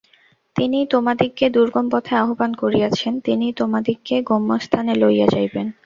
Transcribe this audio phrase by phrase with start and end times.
[0.55, 5.67] তিনিই তোমাদিগকে দুর্গম পথে আহ্বান করিয়াছেন, তিনিই তোমাদিগকে গম্যস্থানে লইয়া যাইবেন।